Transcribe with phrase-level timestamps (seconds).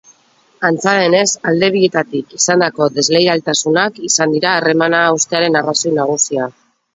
[0.67, 6.51] Antza denez, alde bietatik izandako desleialtasunak izan dira harremana haustearen arrazoi nagusia.